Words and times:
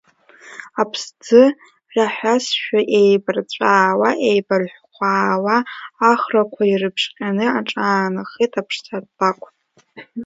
Аԥсӡы 0.81 1.43
раҳәазшәа, 1.95 2.79
еибарҵәаауа, 2.99 4.09
еибархәаауа 4.29 5.57
ахрақәа 6.11 6.63
ирыбжьҟьаны 6.71 7.45
аҿаанахеит 7.59 8.53
аԥшатлакә. 8.61 9.47